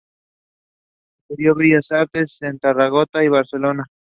[1.29, 3.85] Estudió Bellas Artes en Tarragona y Barcelona.